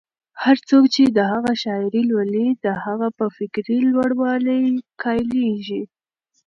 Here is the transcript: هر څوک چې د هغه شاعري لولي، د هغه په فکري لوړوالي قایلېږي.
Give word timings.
هر 0.43 0.57
څوک 0.69 0.83
چې 0.95 1.03
د 1.17 1.19
هغه 1.31 1.51
شاعري 1.63 2.01
لولي، 2.11 2.47
د 2.65 2.67
هغه 2.83 3.07
په 3.17 3.25
فکري 3.37 3.79
لوړوالي 3.91 4.61
قایلېږي. 5.01 5.81